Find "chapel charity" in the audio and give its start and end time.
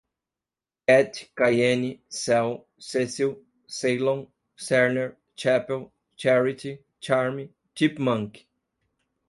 5.35-6.79